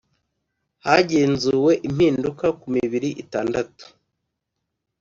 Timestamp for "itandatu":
3.23-3.83